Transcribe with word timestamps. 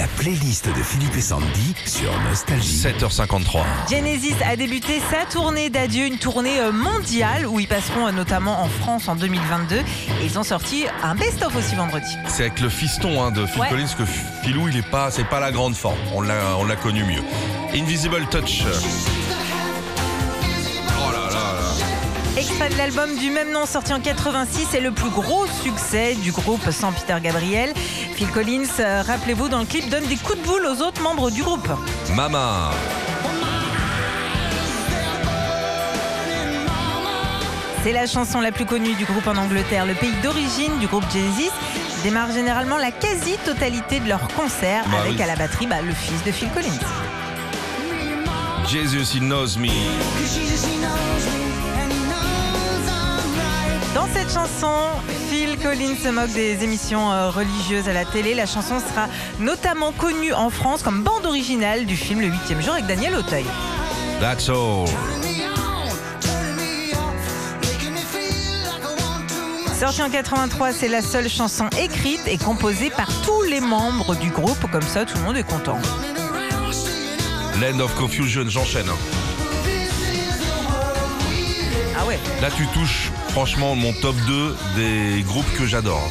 La 0.00 0.06
playlist 0.06 0.66
de 0.66 0.82
Philippe 0.82 1.14
et 1.14 1.20
Sandy 1.20 1.74
sur 1.84 2.10
Nostalgie. 2.22 2.82
7h53. 2.82 3.60
Genesis 3.90 4.32
a 4.42 4.56
débuté 4.56 4.98
sa 5.10 5.26
tournée 5.26 5.68
d'adieu, 5.68 6.06
une 6.06 6.16
tournée 6.16 6.58
euh, 6.58 6.72
mondiale 6.72 7.46
où 7.46 7.60
ils 7.60 7.68
passeront 7.68 8.06
euh, 8.06 8.10
notamment 8.10 8.62
en 8.62 8.68
France 8.70 9.08
en 9.08 9.16
2022. 9.16 9.76
Et 9.76 9.82
ils 10.24 10.38
ont 10.38 10.42
sorti 10.42 10.86
un 11.02 11.14
best-of 11.14 11.54
aussi 11.54 11.74
vendredi. 11.74 12.16
C'est 12.28 12.44
avec 12.44 12.60
le 12.60 12.70
fiston 12.70 13.22
hein, 13.22 13.30
de 13.30 13.44
Phil 13.44 13.60
Ouais. 13.60 13.68
Collins 13.68 13.94
que 13.98 14.06
Philou, 14.42 14.68
il 14.68 14.78
est 14.78 14.90
pas, 14.90 15.10
c'est 15.10 15.28
pas 15.28 15.38
la 15.38 15.52
grande 15.52 15.74
forme. 15.74 15.98
On 16.14 16.22
l'a, 16.22 16.56
on 16.56 16.64
l'a 16.64 16.76
connu 16.76 17.04
mieux. 17.04 17.22
Invisible 17.74 18.26
Touch. 18.30 18.62
Extrait 22.40 22.70
de 22.70 22.76
l'album 22.78 23.16
du 23.18 23.30
même 23.30 23.52
nom 23.52 23.66
sorti 23.66 23.92
en 23.92 24.00
86 24.00 24.74
et 24.74 24.80
le 24.80 24.92
plus 24.92 25.10
gros 25.10 25.44
succès 25.62 26.14
du 26.14 26.32
groupe 26.32 26.70
sans 26.70 26.90
Peter 26.90 27.16
Gabriel. 27.22 27.70
Phil 28.14 28.28
Collins, 28.28 28.62
euh, 28.80 29.02
rappelez-vous, 29.06 29.50
dans 29.50 29.58
le 29.58 29.66
clip 29.66 29.90
donne 29.90 30.06
des 30.06 30.16
coups 30.16 30.38
de 30.40 30.44
boule 30.46 30.64
aux 30.66 30.80
autres 30.80 31.02
membres 31.02 31.30
du 31.30 31.42
groupe. 31.42 31.68
Mama. 32.14 32.70
C'est 37.82 37.92
la 37.92 38.06
chanson 38.06 38.40
la 38.40 38.52
plus 38.52 38.64
connue 38.64 38.94
du 38.94 39.04
groupe 39.04 39.26
en 39.26 39.36
Angleterre. 39.36 39.84
Le 39.84 39.94
pays 39.94 40.12
d'origine 40.22 40.78
du 40.78 40.86
groupe 40.86 41.04
Genesis 41.12 41.50
démarre 42.02 42.32
généralement 42.32 42.78
la 42.78 42.90
quasi-totalité 42.90 44.00
de 44.00 44.08
leurs 44.08 44.28
concerts 44.28 44.84
Bah 44.90 44.98
avec 45.00 45.16
oui. 45.16 45.22
à 45.22 45.26
la 45.26 45.36
batterie 45.36 45.66
bah, 45.66 45.82
le 45.82 45.92
fils 45.92 46.22
de 46.24 46.32
Phil 46.32 46.48
Collins. 46.50 46.68
Jesus, 48.66 49.14
he 49.14 49.20
knows 49.20 49.58
me. 49.58 49.68
Dans 54.00 54.08
cette 54.14 54.32
chanson, 54.32 54.72
Phil 55.28 55.58
Collins 55.58 55.94
se 56.02 56.08
moque 56.08 56.32
des 56.32 56.64
émissions 56.64 57.12
euh, 57.12 57.28
religieuses 57.28 57.86
à 57.86 57.92
la 57.92 58.06
télé. 58.06 58.32
La 58.32 58.46
chanson 58.46 58.80
sera 58.80 59.08
notamment 59.38 59.92
connue 59.92 60.32
en 60.32 60.48
France 60.48 60.82
comme 60.82 61.02
bande 61.02 61.26
originale 61.26 61.84
du 61.84 61.96
film 61.96 62.22
Le 62.22 62.28
8 62.28 62.62
jour 62.62 62.72
avec 62.72 62.86
Daniel 62.86 63.14
Auteuil. 63.14 63.44
That's 64.18 64.48
all. 64.48 64.86
Sortie 69.78 70.02
en 70.02 70.08
83, 70.08 70.72
c'est 70.72 70.88
la 70.88 71.02
seule 71.02 71.28
chanson 71.28 71.68
écrite 71.78 72.22
et 72.26 72.38
composée 72.38 72.88
par 72.88 73.08
tous 73.26 73.42
les 73.42 73.60
membres 73.60 74.14
du 74.16 74.30
groupe. 74.30 74.64
Comme 74.72 74.80
ça, 74.80 75.04
tout 75.04 75.18
le 75.18 75.24
monde 75.24 75.36
est 75.36 75.46
content. 75.46 75.78
Land 77.60 77.80
of 77.80 77.94
Confusion, 77.96 78.48
j'enchaîne. 78.48 78.88
Là, 82.40 82.48
tu 82.56 82.66
touches 82.68 83.10
franchement 83.30 83.74
mon 83.74 83.92
top 83.92 84.16
2 84.26 84.56
des 84.76 85.22
groupes 85.22 85.50
que 85.58 85.66
j'adore. 85.66 86.08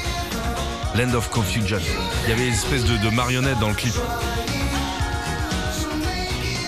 Land 0.96 1.14
of 1.14 1.30
Confusion. 1.30 1.80
Il 2.26 2.30
y 2.30 2.34
avait 2.34 2.48
une 2.48 2.54
espèce 2.54 2.84
de, 2.84 2.98
de 2.98 3.10
marionnette 3.10 3.60
dans 3.60 3.70
le 3.70 3.76
clip. 3.76 3.94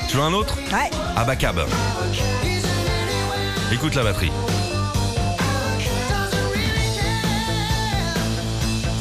Tu 0.09 0.17
veux 0.17 0.23
un 0.23 0.33
autre 0.33 0.55
Ouais. 0.73 0.89
Abacab. 1.15 1.61
Écoute 3.71 3.95
la 3.95 4.03
batterie. 4.03 4.31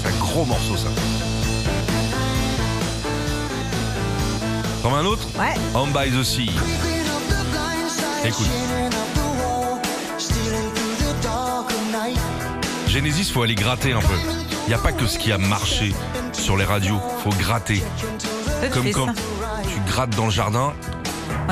C'est 0.02 0.08
un 0.08 0.18
gros 0.20 0.44
morceau 0.44 0.76
ça. 0.76 0.88
T'en 4.82 4.90
veux 4.90 4.96
un 4.98 5.04
autre 5.06 5.26
Ouais. 5.38 5.54
Home 5.74 5.90
by 5.92 6.10
the 6.10 6.22
Sea. 6.22 6.50
Écoute. 8.24 8.46
Genesis, 12.90 13.30
faut 13.30 13.42
aller 13.42 13.54
gratter 13.54 13.92
un 13.92 14.00
peu. 14.00 14.14
Il 14.66 14.68
n'y 14.68 14.74
a 14.74 14.78
pas 14.78 14.92
que 14.92 15.06
ce 15.06 15.18
qui 15.18 15.32
a 15.32 15.38
marché 15.38 15.94
sur 16.32 16.56
les 16.56 16.64
radios. 16.64 17.00
Faut 17.22 17.30
gratter. 17.30 17.82
Comme 18.72 18.90
quand 18.90 19.06
ça. 19.06 19.12
tu 19.72 19.80
grattes 19.90 20.10
dans 20.16 20.26
le 20.26 20.30
jardin, 20.30 20.72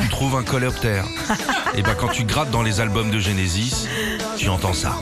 tu 0.00 0.08
trouves 0.08 0.34
un 0.36 0.42
coléoptère. 0.42 1.04
Et 1.76 1.82
ben 1.82 1.94
quand 1.98 2.08
tu 2.08 2.24
grattes 2.24 2.50
dans 2.50 2.62
les 2.62 2.80
albums 2.80 3.10
de 3.10 3.18
Genesis, 3.20 3.86
tu 4.36 4.48
entends 4.48 4.72
ça. 4.74 4.96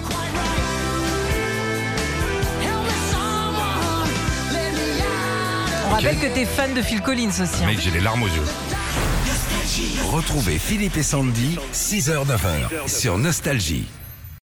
On 5.88 5.94
rappelle 5.94 6.18
que 6.18 6.26
t'es 6.26 6.44
fan 6.44 6.74
de 6.74 6.82
Phil 6.82 7.00
Collins 7.00 7.28
aussi. 7.30 7.62
hein. 7.62 7.66
Mec, 7.66 7.80
j'ai 7.80 7.90
les 7.90 8.00
larmes 8.00 8.22
aux 8.22 8.26
yeux. 8.28 8.42
Retrouvez 10.10 10.58
Philippe 10.58 10.96
et 10.96 11.02
Sandy, 11.02 11.58
6h-9h 11.72 12.88
sur 12.88 13.18
Nostalgie. 13.18 13.86